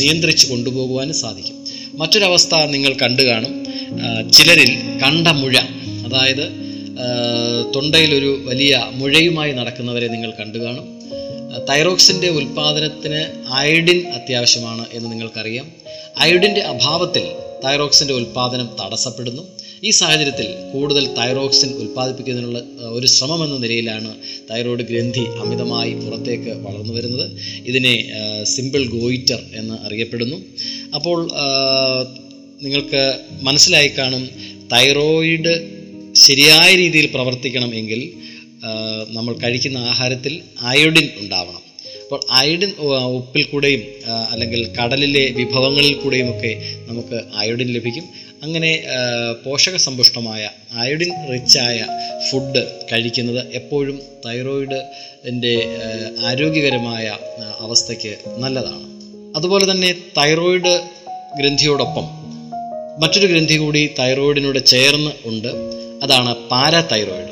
നിയന്ത്രിച്ച് 0.01 0.48
കൊണ്ടുപോകുവാനും 0.48 1.15
സാധിക്കും. 1.15 1.55
മറ്റൊരവസ്ഥ 2.00 2.55
നിങ്ങൾ 2.55 2.93
കണ്ടു 2.93 3.22
കാണും 3.22 3.68
ചിലരിൽ 4.31 5.00
കണ്ട 5.03 5.27
മുഴ 5.27 5.55
അതായത് 6.08 6.46
തൊണ്ടയിലൊരു 7.75 8.41
വലിയ 8.46 8.88
മുഴയുമായി 8.91 9.51
നടക്കുന്നവരെ 9.51 10.08
നിങ്ങൾ 10.08 10.31
കണ്ടു 10.39 10.58
കാണും. 10.58 11.00
തൈറോക്സിന്റെ 11.69 12.29
ഉൽപ്പാദനത്തിന് 12.29 13.22
അയഡിൻ 13.53 14.08
അത്യാവശ്യമാണ് 14.08 14.86
എന്ന് 14.93 15.12
നിങ്ങൾക്കറിയാം. 15.12 15.72
അയഡിന്റെ 16.17 16.62
അഭാവത്തിൽ 16.62 17.24
തൈറോക്സിന്റെ 17.65 18.13
ഉൽപ്പാദനം 18.13 18.69
തടസ്സപ്പെടുന്നു. 18.86 19.43
ഈ 19.84 19.89
സാഹചര്യത്തിൽ 19.89 20.48
കൂടുതൽ 20.74 21.13
തൈറോക്സിൻ 21.13 21.69
ഉൽപ്പാദിപ്പിക്കുന്നതിനുള്ള 21.69 22.62
ഒരു 22.81 23.08
ശ്രമം 23.08 23.43
എന്ന 23.43 23.58
നിലയിലാണ് 23.58 24.15
തൈറോയ്ഡ് 24.51 24.81
ഗ്രന്ഥി 24.81 25.19
അമിതമായി 25.19 25.93
പുറത്തേക്ക് 25.93 26.50
വളർന്നു 26.50 26.93
വരുന്നത്. 26.93 27.31
ഇതിനെ 27.65 28.12
സിമ്പിൾ 28.43 28.88
ഗോയിറ്റർ 28.88 29.39
എന്ന് 29.53 29.86
അറിയപ്പെടുന്നു. 29.86 30.38
അപ്പോൾ 30.96 31.31
നിങ്ങൾക്ക് 32.61 33.15
മനസ്സിലായി 33.41 33.87
കാണും 33.87 34.29
തൈറോയിഡ് 34.73 35.53
ശരിയായ 36.15 36.75
രീതിയിൽ 36.75 37.05
പ്രവർത്തിക്കണം 37.05 37.75
എങ്കിൽ 37.75 38.13
നമ്മൾ 39.09 39.33
കഴിക്കുന്ന 39.33 39.77
ആഹാരത്തിൽ 39.77 40.41
അയോഡിൻ 40.61 41.09
ഉണ്ടാവണം. 41.17 41.63
അപ്പോൾ 42.03 42.19
അയോഡിൻ 42.31 42.71
ഉപ്പിൽ 43.17 43.43
കൂടെയും 43.43 43.83
അല്ലെങ്കിൽ 44.31 44.67
കടലിലെ 44.77 45.29
വിഭവങ്ങളിൽ 45.29 45.93
കൂടെയും 45.93 46.37
ഒക്കെ 46.37 46.51
നമുക്ക് 46.87 47.22
അയോഡിൻ 47.35 47.67
ലഭിക്കും. 47.67 48.03
അങ്ങനെ 48.43 48.83
പോഷക 49.45 49.75
സമ്പുഷ്ടമായ 49.75 50.50
അയോഡിൻ 50.74 51.11
റിച്ചായ 51.33 51.85
ഫുഡ് 52.29 52.67
കഴിക്കുന്നത് 52.91 53.48
എപ്പോഴും 53.53 54.00
തൈറോയിഡിന്റെ 54.25 55.55
ആരോഗ്യകരമായ 56.25 57.17
അവസ്ഥയ്ക്ക് 57.59 58.15
നല്ലതാണ്. 58.37 58.85
അതുപോലെ 59.35 59.72
തന്നെ 59.72 59.91
തൈറോയിഡ് 60.17 60.81
ഗ്രന്ഥിയോടൊപ്പം 61.39 62.19
മറ്റൊരു 63.00 63.27
ഗ്രന്ഥി 63.27 63.57
കൂടി 63.57 63.90
തൈറോയിഡിനോട് 64.00 64.66
ചേർന്ന് 64.66 65.12
ഉണ്ട്. 65.25 65.48
അതാണ് 66.03 66.35
പാരാതൈറോയിഡ്. 66.35 67.29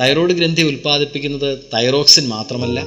തൈറോയിഡ് 0.00 0.30
ഗ്രന്ഥി 0.30 0.62
ഉൽപ്പാദിപ്പിക്കുന്നത് 0.62 1.58
തൈറോക്സിൻ 1.74 2.28
മാത്രമല്ല 2.28 2.84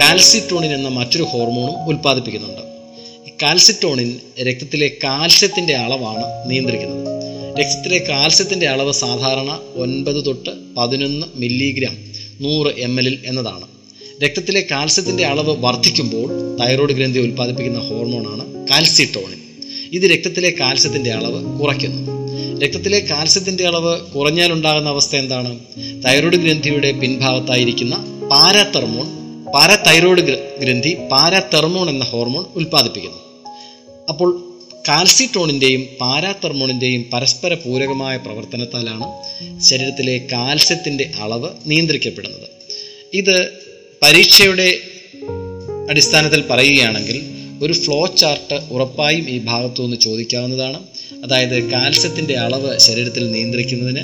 കാൽസിറ്റോണിൻ 0.00 0.74
എന്ന 0.74 0.88
മറ്റൊരു 0.88 1.22
ഹോർമോണും 1.22 1.88
ഉൽപ്പാദിപ്പിക്കുന്നുണ്ട്. 1.88 2.60
കാൽസിറ്റോണിൻ 3.42 4.16
രക്തത്തിലെ 4.42 4.90
കാൽസ്യത്തിന്റെ 5.04 5.74
അളവാണ് 5.74 6.50
നിയന്ത്രിക്കുന്നത്. 6.50 7.06
രക്തത്തിലെ 7.60 7.98
കാൽസ്യത്തിന്റെ 8.08 8.68
അളവ് 8.68 8.92
സാധാരണ 8.92 9.60
ഒൻപത് 9.74 10.26
തൊട്ട് 10.26 10.50
പതിനൊന്ന് 10.76 11.26
മില്ലിഗ്രാം 11.34 11.96
നൂറ് 12.40 12.74
എം 12.78 12.98
എല്ലിൽ 12.98 13.18
എന്നതാണ്. 13.26 13.66
രക്തത്തിലെ 14.24 14.66
കാൽസ്യത്തിന്റെ 14.70 15.26
അളവ് 15.26 15.56
വർദ്ധിക്കുമ്പോൾ 15.64 16.56
തൈറോയ്ഡ് 16.60 16.92
ഗ്രന്ഥി 16.92 17.18
ഉൽപ്പാദിപ്പിക്കുന്ന 17.18 17.78
ഹോർമോണാണ് 17.78 18.68
കാൽസിറ്റോണിൻ. 18.68 19.43
ഇത് 19.94 20.02
രക്തത്തിലെ 20.02 20.54
കാൽസ്യത്തിന്റെ 20.60 21.12
അളവ് 21.12 21.60
കുറയ്ക്കുന്നു. 21.60 22.14
രക്തത്തിലെ 22.60 22.98
കാൽസ്യത്തിന്റെ 22.98 23.66
അളവ് 23.66 24.00
കുറഞ്ഞാൽ 24.00 24.52
ഉണ്ടാകുന്ന 24.52 24.88
അവസ്ഥ 24.88 25.16
എന്താണ്? 25.16 25.60
തൈറോയ്ഡ് 26.04 26.36
ഗ്രന്ഥിയുടെ 26.36 26.92
പിൻഭാഗത്തായിരിക്കുന്ന 26.92 27.96
പാരാതെർമോൺ 28.30 29.06
പാരാതൈറോയ്ഡ് 29.52 30.20
ഗ്ര- 30.20 30.60
ഗ്രന്ഥി 30.60 30.96
പാരാതെർമോൺ 31.12 31.90
എന്ന 31.90 32.04
ഹോർമോൺ 32.04 32.44
ഉൽപ്പാദിപ്പിക്കുന്നു. 32.56 33.18
അപ്പോൾ 34.08 34.58
കാൽസിട്രോണിന്റെയും 34.88 35.86
പാരാതെർമോണിന്റെയും 36.00 37.10
പരസ്പര 37.12 37.54
പൂരകമായ 37.54 38.16
പ്രവർത്തനത്താലാണ് 38.16 39.04
ശരീരത്തിലെ 39.62 40.26
കാൽസ്യത്തിന്റെ 40.32 41.10
അളവ് 41.20 41.50
നിയന്ത്രിക്കപ്പെടുന്നത്. 41.66 42.48
ഇത് 43.12 43.52
പരീക്ഷയുടെ 44.02 44.78
അടിസ്ഥാനത്തിൽ 45.90 46.44
പറയുകയാണെങ്കിൽ 46.50 47.33
ഒരു 47.64 47.74
ഫ്ലോ 47.82 47.98
ചാർട്ട് 48.20 48.56
ഉറപ്പായും 48.74 49.26
ഈ 49.34 49.36
ഭാഗത്തു 49.50 49.82
നിന്ന് 49.84 49.98
ചോദിക്കാവുന്നതാണ്. 50.06 50.78
അതായത് 51.24 51.56
കാൽസ്യത്തിന്റെ 51.72 52.34
അളവ് 52.46 52.70
ശരീരത്തിൽ 52.86 53.24
നിയന്ത്രിക്കുന്നതിന് 53.34 54.02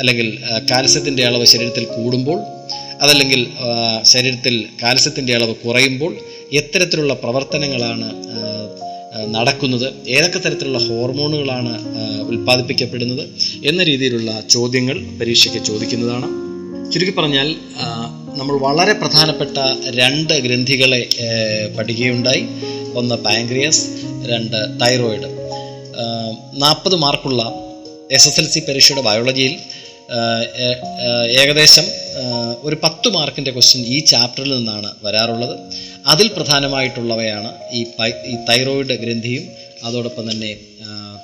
അല്ലെങ്കിൽ 0.00 0.28
കാൽസ്യത്തിന്റെ 0.70 1.22
അളവ് 1.28 1.46
ശരീരത്തിൽ 1.52 1.84
കൂടുമ്പോൾ 1.96 2.38
അതല്ലെങ്കിൽ 3.04 3.40
ശരീരത്തിൽ 4.12 4.54
കാൽസ്യത്തിന്റെ 4.82 5.32
അളവ് 5.38 5.54
കുറയുമ്പോൾ 5.64 6.12
എത്തരത്തിലുള്ള 6.60 7.14
പ്രവർത്തനങ്ങളാണ് 7.22 8.08
നടക്കുന്നത്. 9.34 9.86
ഏതൊക്കെ 10.14 10.38
തരത്തിലുള്ള 10.38 10.80
ഹോർമോണുകളാണ് 10.88 11.72
ഉൽപ്പാദിപ്പിക്കപ്പെടുന്നത് 12.30 13.24
എന്ന 13.70 13.80
രീതിയിലുള്ള 13.90 14.30
ചോദ്യങ്ങൾ 14.54 14.96
പരീക്ഷയ്ക്ക് 15.20 15.60
ചോദിക്കുന്നതാണ്. 15.70 16.28
ചുരുക്കി 16.92 17.14
പറഞ്ഞാൽ 17.18 17.48
നമ്മൾ 18.38 18.56
വളരെ 18.60 18.92
പ്രധാനപ്പെട്ട 18.92 19.58
രണ്ട് 19.98 20.32
ഗ്രന്ഥികളെ 20.44 21.00
പഠിക്കുകയുണ്ടായി. 21.78 22.42
ഒന്ന് 22.94 23.14
പാങ്ക്രിയസ് 23.26 23.82
രണ്ട് 24.30 24.58
തൈറോയിഡ്. 24.80 25.28
നാൽപ്പത് 26.62 26.96
മാർക്കുള്ള 26.96 27.42
എസ് 28.12 28.28
എസ് 28.28 28.40
എൽ 28.40 28.46
സി 28.46 28.60
പരീക്ഷയുടെ 28.60 29.02
ബയോളജിയിൽ 29.08 29.54
ഏകദേശം 31.40 31.86
ഒരു 32.62 32.76
പത്ത് 32.84 33.08
മാർക്കിന്റെ 33.08 33.50
ക്വസ്റ്റ്യൻ 33.50 33.84
ഈ 33.86 33.98
ചാപ്റ്ററിൽ 34.04 34.56
നിന്നാണ് 34.56 34.90
വരാറുള്ളത്. 35.02 35.56
അതിൽ 36.06 36.28
പ്രധാനമായിട്ടുള്ളവയാണ് 36.28 37.50
ഈ 38.30 38.36
തൈറോയിഡ് 38.50 38.96
ഗ്രന്ഥിയും 39.04 39.44
അതോടൊപ്പം 39.84 40.30
തന്നെ 40.30 40.56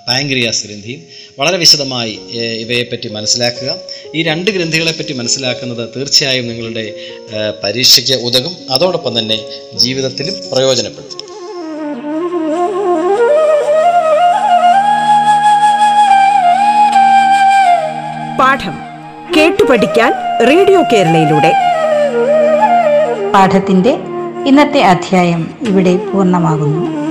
പാങ്ക്രിയാസ് 0.09 0.67
ഗ്രന്ഥിയും 0.67 1.01
വളരെ 1.39 1.57
വിശദമായി 1.57 2.19
ഇവയെപ്പറ്റി 2.61 3.09
മനസ്സിലാക്കുക. 3.09 3.77
ഈ 4.15 4.23
രണ്ട് 4.23 4.51
ഗ്രന്ഥികളെപ്പറ്റി 4.51 5.13
മനസ്സിലാക്കുന്നത് 5.13 5.89
തീർച്ചയായും 5.97 6.49
നിങ്ങളുടെ 6.49 6.95
പരീക്ഷയ്ക്ക് 7.65 8.13
ഉതകും. 8.13 8.57
അതോടൊപ്പം 8.71 9.19
തന്നെ 9.19 9.39
ജീവിതത്തിലും 9.75 10.35
പ്രയോജനപ്പെടും. 10.53 11.29
പാഠം 18.39 18.75
കേട്ടു 19.37 19.63
പഠിക്കാൻ 19.65 20.13
റേഡിയോ 20.49 20.83
കേരളയിലൂടെ. 20.93 21.53
പാഠത്തിന്റെ 23.35 23.95
ഇന്നത്തെ 24.47 24.81
അധ്യായം 24.81 25.55
ഇവിടെ 25.69 25.97
പൂർണമാകുന്നു. 25.97 27.08